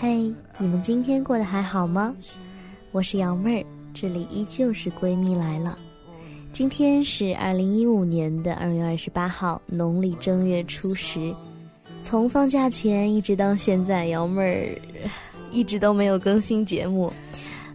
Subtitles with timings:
[0.00, 2.14] 嘿，你们今天过得还好吗？
[2.92, 5.76] 我是瑶妹儿，这里依旧是闺蜜来了。
[6.52, 11.34] 今天是二零一五年的二月二十八号，农历正月初十。
[12.00, 14.80] 从放假前一直到现在，瑶妹儿
[15.50, 17.12] 一直都没有更新节目。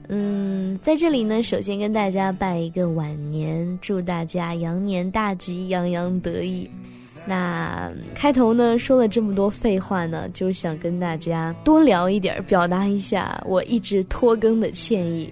[0.08, 6.70] 嗯，在这里呢，首先跟大家拜一个晚年，祝大家羊年大吉，洋洋得意。
[7.26, 15.32] 那开头呢说了这么多废话呢，就是想跟大家多聊一点，表达一下我一直拖更的歉意。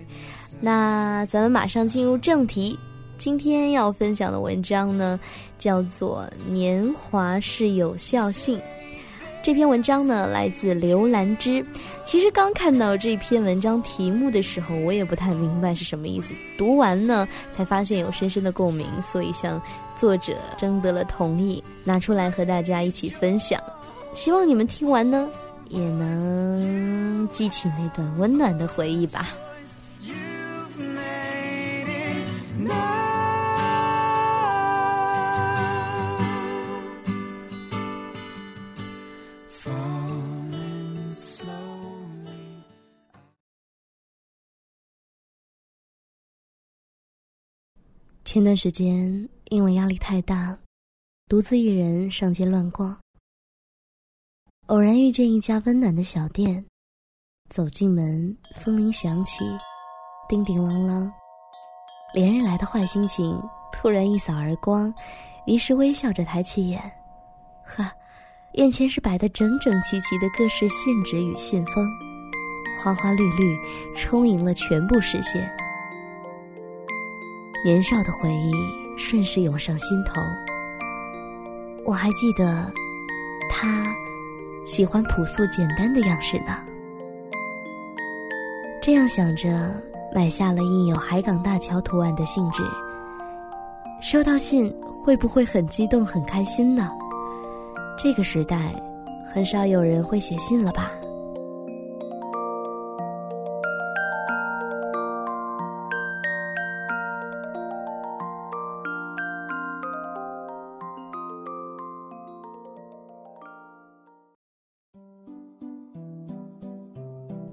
[0.59, 2.77] 那咱们马上进入正题，
[3.17, 5.19] 今天要分享的文章呢，
[5.59, 8.57] 叫做《年华是有效性》。
[9.43, 11.65] 这篇文章呢，来自刘兰芝。
[12.05, 16.35] 其实刚看到这篇文章题目的时候，我也不太明白是什么意思。
[16.59, 19.59] 读完呢，才发现有深深的共鸣，所以向
[19.95, 23.59] 作者征得了同意，拿出来和大家一起分享。
[24.13, 25.27] 希望你们听完呢，
[25.69, 29.29] 也能记起那段温暖的回忆吧。
[48.41, 50.57] 前段时间因为压力太大，
[51.29, 52.97] 独自一人上街乱逛，
[54.65, 56.65] 偶然遇见一家温暖的小店，
[57.51, 59.45] 走进门，风铃响起，
[60.27, 61.07] 叮叮啷啷，
[62.15, 63.39] 连日来的坏心情
[63.71, 64.91] 突然一扫而光，
[65.45, 66.81] 于是微笑着抬起眼，
[67.63, 67.87] 呵，
[68.53, 71.87] 眼前是摆得整整齐齐的各式信纸与信封，
[72.81, 73.55] 花花绿绿，
[73.95, 75.47] 充盈了全部视线。
[77.63, 78.51] 年少的回忆
[78.97, 80.19] 瞬时涌上心头。
[81.85, 82.71] 我还记得，
[83.49, 83.95] 他
[84.65, 86.57] 喜欢朴素简单的样式呢。
[88.81, 89.71] 这样想着，
[90.13, 92.63] 买下了印有海港大桥图案的信纸。
[94.01, 94.73] 收到信
[95.03, 96.91] 会不会很激动、很开心呢？
[97.95, 98.73] 这个时代，
[99.31, 100.91] 很少有人会写信了吧？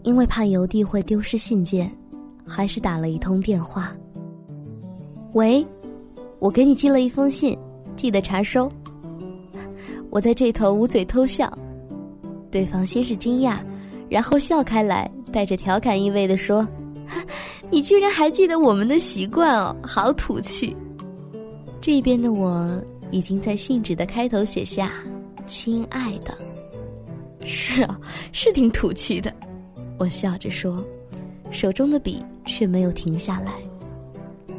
[0.09, 1.95] 因为怕邮递会丢失信件，
[2.47, 3.95] 还是打了一通电话。
[5.35, 5.63] 喂，
[6.39, 7.55] 我给你寄了一封信，
[7.95, 8.67] 记得查收。
[10.09, 11.53] 我在这头捂嘴偷笑，
[12.51, 13.59] 对方先是惊讶，
[14.09, 16.67] 然后笑开来，带着调侃意味的说
[17.71, 20.75] ：“你居然还记得我们的习惯哦，好土气。”
[21.83, 24.91] 这边的我已经在信纸的开头写下
[25.45, 26.33] “亲爱的”，
[27.45, 28.01] 是啊，
[28.33, 29.31] 是挺土气的。
[29.99, 30.83] 我笑着说，
[31.51, 33.53] 手中的笔却没有停下来。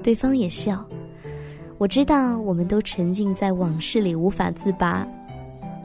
[0.04, 0.86] 对方也笑。
[1.78, 5.08] 我知道我们都沉浸在往事里无法自拔，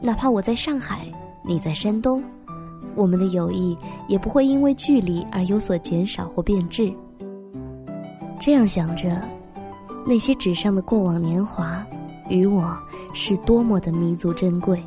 [0.01, 1.05] 哪怕我在上海，
[1.41, 2.21] 你在山东，
[2.95, 3.77] 我们的友谊
[4.09, 6.93] 也不会因为距离而有所减少或变质。
[8.41, 9.21] 这样想着，
[10.05, 11.81] 那些纸上的过往年华，
[12.29, 12.77] 与我
[13.13, 14.83] 是多么的弥足珍贵。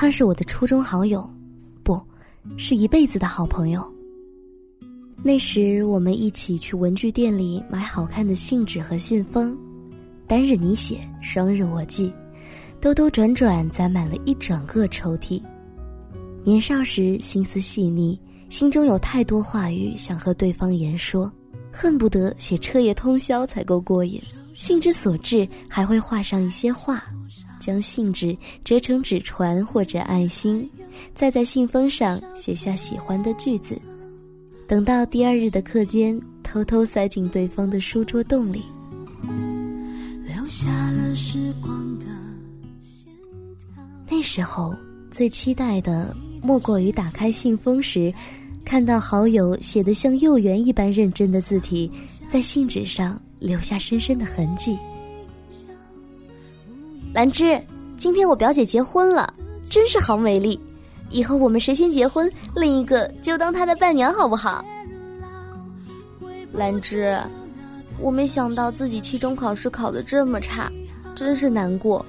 [0.00, 1.28] 他是我的初中好友，
[1.82, 2.00] 不，
[2.56, 3.84] 是一辈子的好朋友。
[5.24, 9.58] 那时我们一起去文具店里买好看的信纸和信封，
[10.24, 12.12] 单日你写，双日我记，
[12.80, 15.42] 兜兜转转攒满了一整个抽屉。
[16.44, 18.16] 年少时心思细腻，
[18.48, 21.28] 心中有太多话语想和对方言说，
[21.72, 24.22] 恨不得写彻夜通宵才够过瘾。
[24.54, 27.02] 兴之所至，还会画上一些画。
[27.68, 28.34] 将信纸
[28.64, 30.66] 折成纸船或者爱心，
[31.12, 33.78] 再在信封上写下喜欢的句子，
[34.66, 38.64] 等到第二日的课间，偷偷塞进对方的书桌洞里。
[40.24, 42.06] 留下了时光的
[44.08, 44.74] 那时候
[45.10, 48.10] 最期待的，莫过于打开信封时，
[48.64, 51.92] 看到好友写的像幼园一般认真的字体，
[52.26, 54.78] 在信纸上留下深深的痕迹。
[57.18, 57.60] 兰芝，
[57.96, 59.34] 今天我表姐结婚了，
[59.68, 60.56] 真是好美丽。
[61.10, 64.64] 以后我们谁先结婚，另一个就当她的伴娘，好不好？
[66.52, 67.18] 兰芝，
[67.98, 70.70] 我没想到自己期中考试考得这么差，
[71.16, 72.06] 真是难过。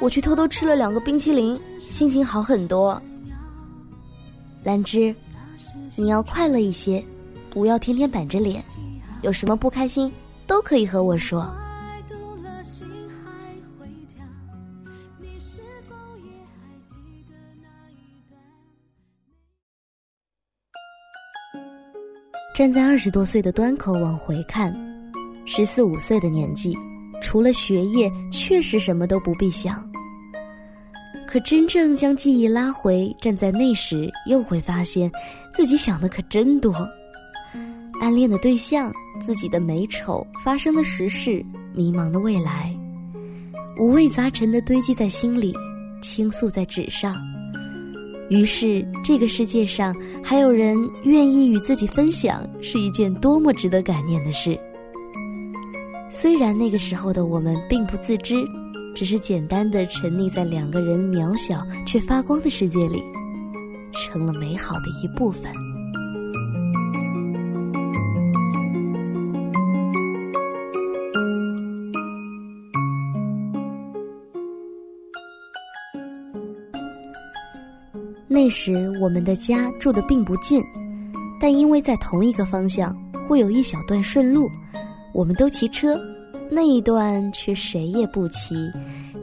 [0.00, 3.00] 我去偷偷吃了两个冰淇淋，心情好很多。
[4.62, 5.14] 兰芝，
[5.96, 7.02] 你要快乐一些，
[7.48, 8.62] 不要天天板着脸，
[9.22, 10.12] 有什么不开心
[10.46, 11.50] 都可以和我说。
[22.56, 24.74] 站在二十多岁的端口往回看，
[25.44, 26.74] 十四五岁的年纪，
[27.20, 29.86] 除了学业，确实什么都不必想。
[31.28, 35.12] 可真正将记忆拉回，站在那时，又会发现
[35.52, 36.72] 自己想的可真多。
[38.00, 41.44] 暗恋的对象，自己的美丑，发生的时事，
[41.74, 42.74] 迷茫的未来，
[43.78, 45.54] 五味杂陈的堆积在心里，
[46.00, 47.14] 倾诉在纸上。
[48.28, 54.58] 于是，这个世界上还有人愿意与自己分享，是一件多么值得感念的事。
[56.10, 58.34] 虽然那个时候的我们并不自知，
[58.94, 63.02] 只是简单的沉溺在两个人渺小却发光的世界里，
[63.92, 65.52] 成了美好的一部分。
[78.36, 80.62] 那时我们的家住的并不近，
[81.40, 82.94] 但因为在同一个方向，
[83.26, 84.46] 会有一小段顺路，
[85.14, 85.98] 我们都骑车，
[86.50, 88.54] 那一段却谁也不骑，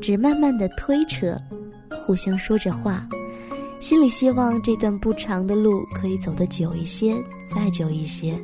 [0.02, 1.40] 只慢慢的推车，
[2.02, 3.08] 互相说着话，
[3.80, 7.16] 心里希望这段不长的路可以走得久一些，
[7.54, 8.36] 再久一些，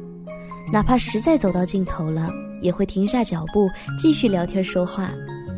[0.71, 2.29] 哪怕实在走到尽头了，
[2.61, 3.67] 也会停下脚步
[3.97, 5.09] 继续聊天说话。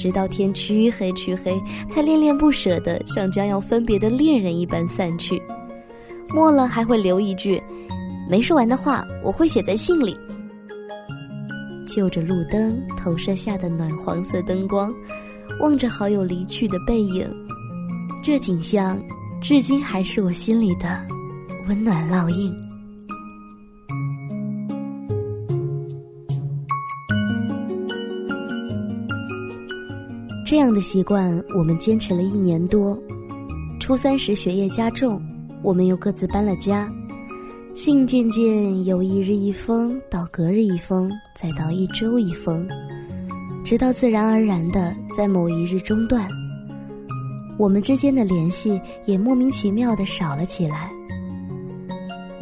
[0.01, 5.39] 直到天黢黑黢黑，才恋恋不舍的像将要分别的恋人一般散去。
[6.33, 7.62] 末了还会留一句
[8.27, 10.18] ：“没说完的话，我会写在信里。”
[11.88, 14.92] 就着路灯投射下的暖黄色灯光，
[15.62, 17.24] 望着好友离去的背影，
[18.24, 19.00] 这景象
[19.39, 21.00] 至今还是我心里的
[21.68, 22.51] 温暖烙印。
[30.51, 33.01] 这样的习惯，我们坚持了一年多。
[33.80, 35.24] 初三时学业加重，
[35.63, 36.92] 我们又各自搬了家，
[37.74, 42.68] 信渐渐由一日一封到隔日一封，再到一周一封，
[43.63, 46.27] 直到自然而然的在某一日中断。
[47.57, 50.92] 我们之间的联系也莫名其妙的少了起来。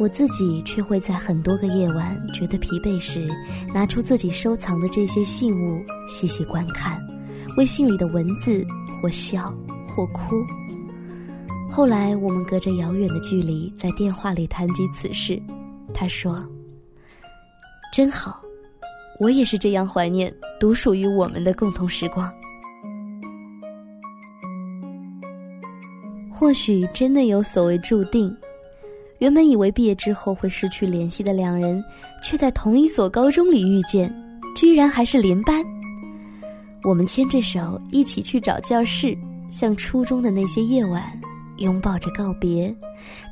[0.00, 3.28] 我自己却会在很多个夜晚觉得疲惫时，
[3.72, 7.00] 拿出自己收藏的这些信物，细细观看。
[7.56, 8.66] 微信里的文字，
[9.00, 9.52] 或笑，
[9.88, 10.36] 或哭。
[11.70, 15.40] 后来我们隔着遥远的距离，在电话里谈及此事。
[15.92, 16.42] 他说
[17.92, 18.40] ：“真好，
[19.18, 22.30] 我也是这样怀念独属于我们的共同时光。”
[26.32, 28.34] 或许真的有所谓注定。
[29.18, 31.84] 原本以为毕业之后会失去联系的两人，
[32.22, 34.10] 却在同一所高中里遇见，
[34.56, 35.62] 居然还是邻班。
[36.82, 39.16] 我们牵着手一起去找教室，
[39.52, 41.02] 像初中的那些夜晚，
[41.58, 42.74] 拥抱着告别。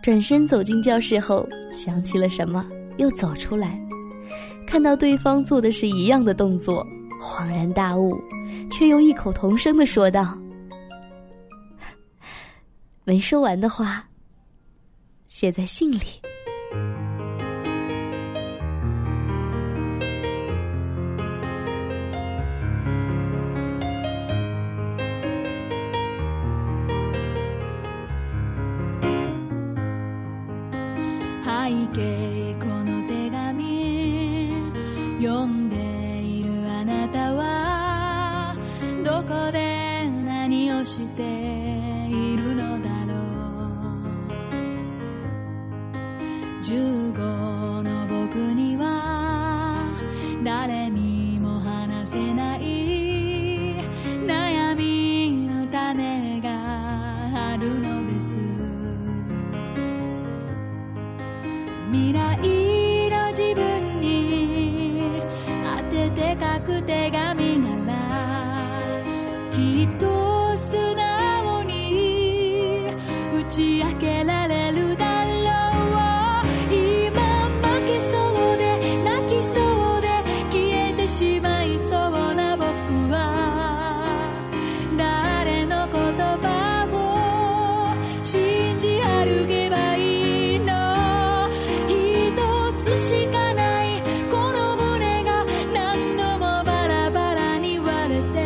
[0.02, 2.66] 转身走进教室后，想起了什么，
[2.98, 3.80] 又走出来，
[4.66, 6.86] 看到对方做的是一样的动作，
[7.22, 8.14] 恍然大悟，
[8.70, 10.36] 却又异口同声的说道
[13.04, 14.06] ：“没说完的话，
[15.26, 16.00] 写在信里。”
[39.08, 44.50] どこで何をしているのだろう。
[46.60, 49.86] 15の僕には
[50.44, 53.80] 誰にも話せない
[54.26, 56.50] 悩みの種が
[57.52, 58.36] あるのです。
[61.90, 62.36] 未来
[63.08, 65.22] の自分に
[65.64, 67.27] 当てて書く手紙
[92.96, 94.02] しかない。
[94.30, 98.36] この胸が何度もバラバラに割れて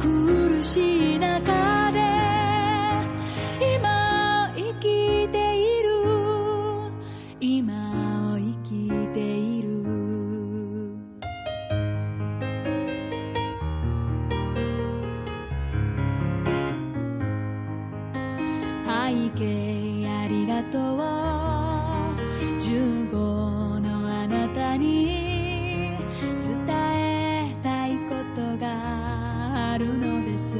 [0.00, 1.98] 苦しい中で
[3.76, 5.88] 今生きている。
[7.40, 9.68] 今を生きている。
[18.84, 18.90] 背
[19.30, 20.78] 景ありがと
[21.54, 21.57] う。
[22.68, 25.96] 15のあなたに
[26.38, 30.58] 伝えたいことがあるのです。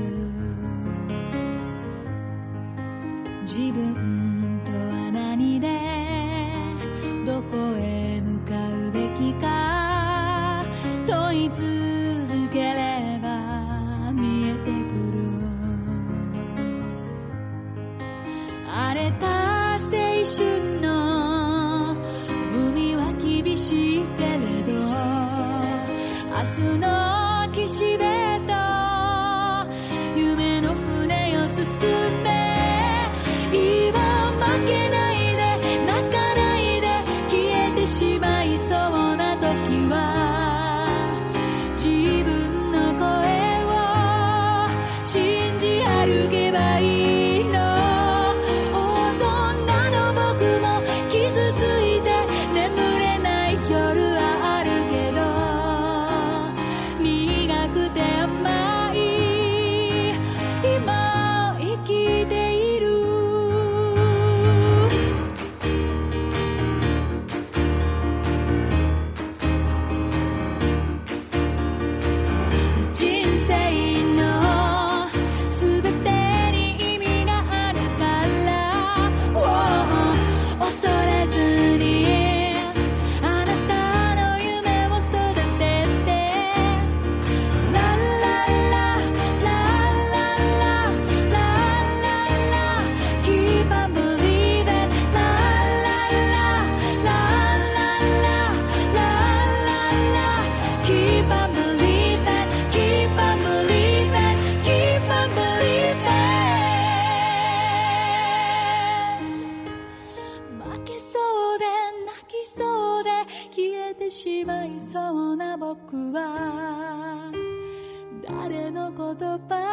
[118.48, 119.14] 誰の言
[119.46, 119.67] 葉